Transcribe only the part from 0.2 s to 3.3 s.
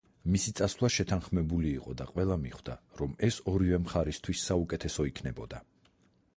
მისი წასვლა შეთანხმებული იყო და ყველა მიხვდა, რომ